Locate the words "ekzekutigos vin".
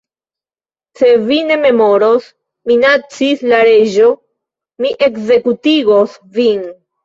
5.13-6.69